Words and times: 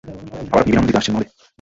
আবার 0.03 0.59
আপনি, 0.59 0.67
বিনা 0.67 0.79
অনুমতিতে, 0.79 0.99
আসছেন 0.99 1.13
মহলে? 1.15 1.27